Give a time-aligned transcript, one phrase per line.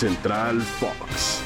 [0.00, 1.42] Central Fox.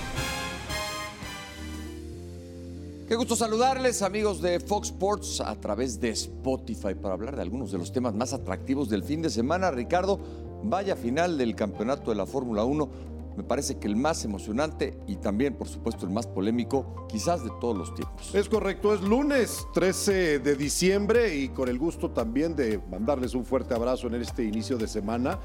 [3.08, 7.72] Qué gusto saludarles, amigos de Fox Sports, a través de Spotify para hablar de algunos
[7.72, 9.72] de los temas más atractivos del fin de semana.
[9.72, 10.20] Ricardo,
[10.62, 12.88] vaya final del campeonato de la Fórmula 1.
[13.36, 17.50] Me parece que el más emocionante y también, por supuesto, el más polémico, quizás de
[17.60, 18.34] todos los tiempos.
[18.34, 23.44] Es correcto, es lunes 13 de diciembre y con el gusto también de mandarles un
[23.44, 25.40] fuerte abrazo en este inicio de semana.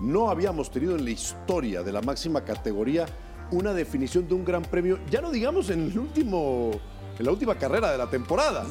[0.00, 3.06] No habíamos tenido en la historia de la máxima categoría
[3.50, 6.72] una definición de un gran premio, ya no digamos en el último
[7.18, 8.64] en la última carrera de la temporada.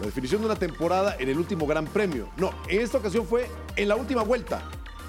[0.00, 2.28] La definición de una temporada en el último Gran Premio.
[2.36, 4.62] No, en esta ocasión fue en la última vuelta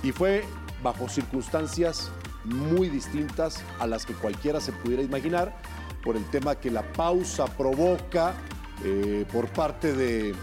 [0.04, 0.44] y fue
[0.84, 2.12] bajo circunstancias
[2.46, 5.56] muy distintas a las que cualquiera se pudiera imaginar
[6.04, 8.34] por el tema que la pausa provoca
[8.84, 10.36] eh, por parte de,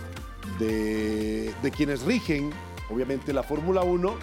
[0.58, 2.50] de, de quienes rigen,
[2.90, 4.14] obviamente, la Fórmula 1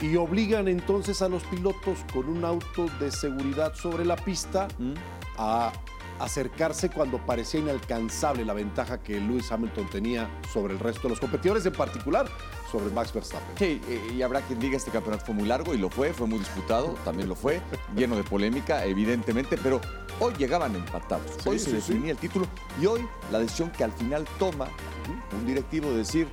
[0.00, 4.68] y obligan entonces a los pilotos con un auto de seguridad sobre la pista
[5.38, 5.72] a
[6.18, 11.20] acercarse cuando parecía inalcanzable la ventaja que Lewis Hamilton tenía sobre el resto de los
[11.20, 12.28] competidores, en particular
[12.70, 13.56] sobre Max Verstappen.
[13.56, 13.80] Sí,
[14.14, 16.96] y habrá quien diga este campeonato fue muy largo y lo fue, fue muy disputado,
[17.04, 17.60] también lo fue,
[17.96, 19.80] lleno de polémica, evidentemente, pero
[20.20, 21.26] hoy llegaban empatados.
[21.44, 22.46] hoy se sí, definía el título
[22.80, 24.68] y hoy la decisión que al final toma
[25.38, 26.28] un directivo de decir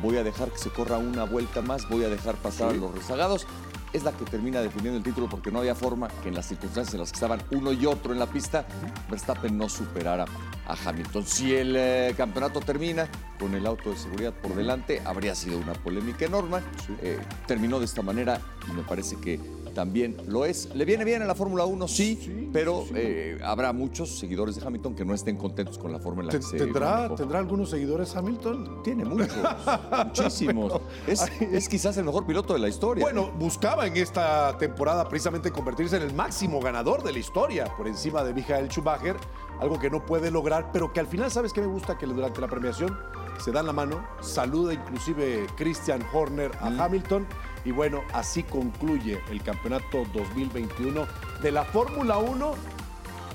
[0.00, 2.94] voy a dejar que se corra una vuelta más, voy a dejar pasar a los
[2.94, 3.46] rezagados.
[3.92, 6.94] Es la que termina definiendo el título porque no había forma que en las circunstancias
[6.94, 8.64] en las que estaban uno y otro en la pista,
[9.10, 10.24] Verstappen no superara
[10.66, 11.26] a Hamilton.
[11.26, 15.74] Si el eh, campeonato termina con el auto de seguridad por delante, habría sido una
[15.74, 16.58] polémica enorme.
[17.02, 19.38] Eh, terminó de esta manera y me parece que
[19.72, 20.68] también lo es.
[20.74, 24.94] Le viene bien a la Fórmula 1, sí, pero eh, habrá muchos seguidores de Hamilton
[24.94, 27.14] que no estén contentos con la forma en la que se ¿Tendrá.
[27.14, 28.82] ¿Tendrá algunos seguidores Hamilton?
[28.82, 29.36] Tiene muchos,
[30.06, 30.80] muchísimos.
[31.06, 33.04] Es, es quizás el mejor piloto de la historia.
[33.04, 37.88] Bueno, buscaba en esta temporada precisamente convertirse en el máximo ganador de la historia, por
[37.88, 39.16] encima de Michael Schumacher,
[39.60, 41.96] algo que no puede lograr, pero que al final, ¿sabes qué me gusta?
[41.96, 42.98] Que durante la premiación
[43.38, 47.26] se dan la mano, saluda inclusive Christian Horner a Hamilton,
[47.64, 51.06] y bueno, así concluye el campeonato 2021
[51.42, 52.54] de la Fórmula 1,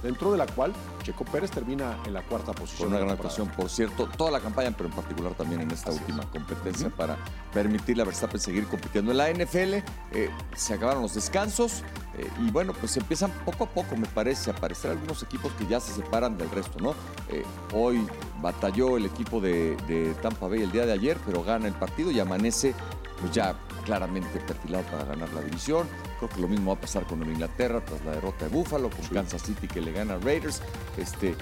[0.03, 0.73] dentro de la cual
[1.07, 2.89] Checo Pérez termina en la cuarta posición.
[2.89, 5.71] una de la gran actuación, por cierto, toda la campaña, pero en particular también en
[5.71, 7.17] esta última competencia para
[7.53, 9.11] permitirle a Verstappen seguir compitiendo.
[9.11, 9.75] En la NFL
[10.11, 11.83] eh, se acabaron los descansos
[12.17, 15.65] eh, y bueno, pues empiezan poco a poco, me parece, a aparecer algunos equipos que
[15.65, 16.91] ya se separan del resto, ¿no?
[17.29, 18.05] Eh, hoy
[18.41, 22.11] batalló el equipo de, de Tampa Bay el día de ayer, pero gana el partido
[22.11, 22.75] y amanece
[23.21, 23.55] pues ya
[23.87, 25.87] claramente perfilado para ganar la división.
[26.19, 28.89] Creo que lo mismo va a pasar con Nueva Inglaterra tras la derrota de Buffalo,
[28.89, 30.61] con Kansas City que le gana a Raiders.
[30.97, 31.35] Este,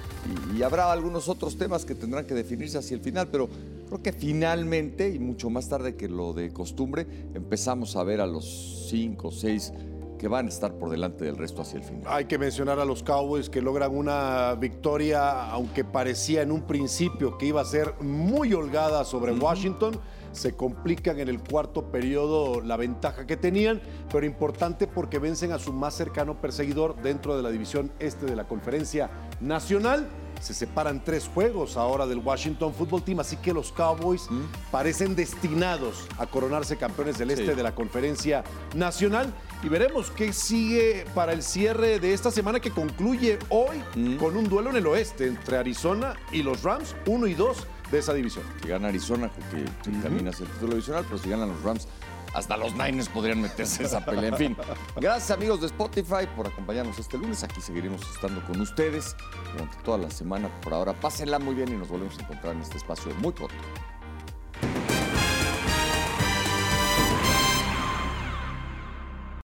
[0.53, 3.50] y, y habrá algunos otros temas que tendrán que definirse hacia el final, pero
[3.88, 8.28] creo que finalmente, y mucho más tarde que lo de costumbre, empezamos a ver a
[8.28, 9.73] los cinco o seis
[10.19, 12.03] que van a estar por delante del resto hacia el final.
[12.07, 17.38] Hay que mencionar a los Cowboys que logran una victoria, aunque parecía en un principio
[17.38, 20.00] que iba a ser muy holgada sobre Washington.
[20.35, 23.81] Se complican en el cuarto periodo la ventaja que tenían,
[24.12, 28.35] pero importante porque vencen a su más cercano perseguidor dentro de la división este de
[28.35, 29.09] la conferencia
[29.40, 30.09] nacional.
[30.45, 34.28] Se separan tres juegos ahora del Washington Football Team, así que los Cowboys
[34.72, 37.56] parecen destinados a coronarse campeones del este Sí.
[37.56, 38.44] de la conferencia
[38.75, 39.33] nacional.
[39.63, 43.81] Y veremos qué sigue para el cierre de esta semana que concluye hoy
[44.19, 47.97] con un duelo en el oeste entre Arizona y los Rams, uno y dos de
[47.97, 48.44] esa división.
[48.62, 51.88] Si gana Arizona, que encamina hacia el título divisional, pero si ganan los Rams,
[52.35, 54.29] hasta los Niners podrían meterse esa pelea.
[54.29, 54.57] En fin,
[54.97, 57.44] gracias amigos de Spotify por acompañarnos este lunes.
[57.44, 59.16] Aquí seguiremos estando con ustedes
[59.53, 60.50] durante toda la semana.
[60.62, 63.56] Por ahora, pásenla muy bien y nos volvemos a encontrar en este espacio muy pronto.